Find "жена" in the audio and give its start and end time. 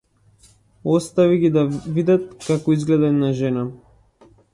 3.41-3.67